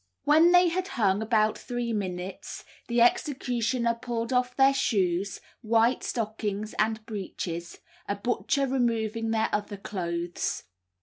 When 0.23 0.51
they 0.51 0.69
had 0.69 0.87
hung 0.97 1.21
about 1.21 1.59
three 1.59 1.93
minutes, 1.93 2.65
the 2.87 3.01
executioner 3.03 3.93
pulled 3.93 4.33
off 4.33 4.55
their 4.55 4.73
shoes, 4.73 5.39
white 5.61 6.03
stockings, 6.03 6.73
and 6.79 7.05
breeches, 7.05 7.77
a 8.09 8.15
butcher 8.15 8.65
removing 8.65 9.29
their 9.29 9.49
other 9.53 9.77
clothes. 9.77 10.63